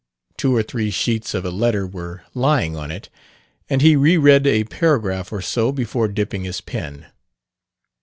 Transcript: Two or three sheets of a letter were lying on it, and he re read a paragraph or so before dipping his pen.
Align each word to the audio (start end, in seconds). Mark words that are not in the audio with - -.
Two 0.35 0.55
or 0.55 0.63
three 0.63 0.89
sheets 0.89 1.35
of 1.35 1.45
a 1.45 1.51
letter 1.51 1.85
were 1.85 2.23
lying 2.33 2.75
on 2.75 2.89
it, 2.89 3.09
and 3.69 3.83
he 3.83 3.95
re 3.95 4.17
read 4.17 4.47
a 4.47 4.63
paragraph 4.63 5.31
or 5.31 5.43
so 5.43 5.71
before 5.71 6.07
dipping 6.07 6.43
his 6.43 6.59
pen. 6.59 7.05